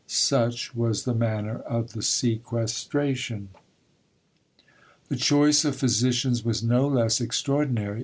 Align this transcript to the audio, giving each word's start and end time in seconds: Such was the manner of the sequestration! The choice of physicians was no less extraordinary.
Such 0.07 0.73
was 0.73 1.03
the 1.03 1.13
manner 1.13 1.59
of 1.59 1.93
the 1.93 2.01
sequestration! 2.01 3.49
The 5.09 5.15
choice 5.15 5.63
of 5.63 5.75
physicians 5.75 6.43
was 6.43 6.63
no 6.63 6.87
less 6.87 7.21
extraordinary. 7.21 7.99